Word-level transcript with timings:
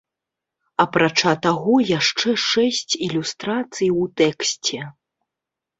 Апрача 0.83 1.33
таго, 1.45 1.75
яшчэ 1.99 2.29
шэсць 2.47 2.97
ілюстрацый 3.09 3.89
у 4.01 4.11
тэксце. 4.25 4.79